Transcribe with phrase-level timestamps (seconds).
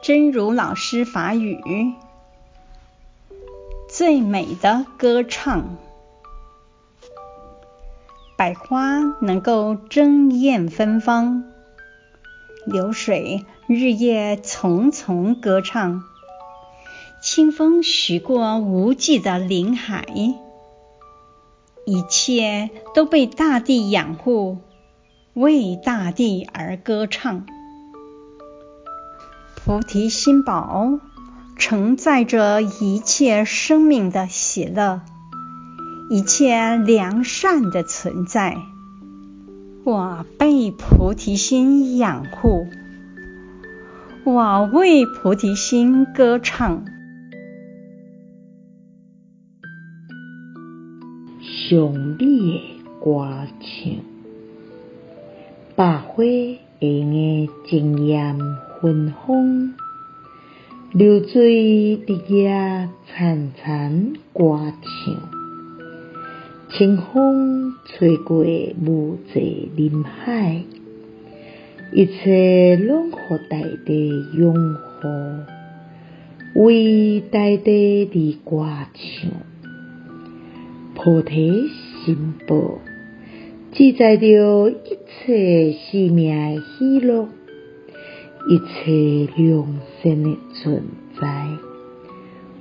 [0.00, 1.60] 真如老师法语：
[3.88, 5.76] 最美的歌唱。
[8.36, 11.42] 百花能够争艳芬芳，
[12.64, 16.04] 流水日夜淙淙歌唱，
[17.20, 20.06] 清风徐过无际的林海，
[21.84, 24.58] 一切都被大地养护，
[25.34, 27.44] 为大地而歌唱。
[29.68, 30.98] 菩提心宝
[31.58, 35.02] 承载着一切生命的喜乐。
[36.08, 38.56] 一切良善的存在，
[39.84, 42.66] 我被菩提心养护，
[44.24, 46.86] 我为菩提心歌唱。
[51.42, 53.92] 上美的歌唱，
[55.76, 58.38] 百花会用争艳
[58.80, 59.74] 芬芳，
[60.92, 65.38] 流水日夜潺潺歌唱。
[66.70, 70.62] 清风吹过无际林海，
[71.92, 73.12] 一切拢予
[73.50, 78.18] 大地拥护，为大地而
[78.48, 79.30] 歌唱。
[80.94, 81.68] 菩提
[82.04, 82.78] 心宝
[83.72, 87.28] 记载着一切生命的喜乐，
[88.46, 89.66] 一切良
[90.02, 90.84] 善的存
[91.20, 91.48] 在，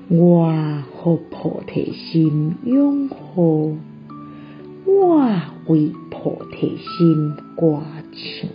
[0.09, 3.77] 我予菩提心拥护。
[4.85, 5.29] 我
[5.67, 8.49] 为菩提心歌唱，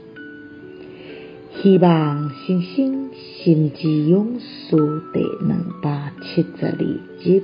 [1.63, 4.77] 希望新生心之勇士
[5.13, 6.77] 第两百七十二
[7.23, 7.43] 集。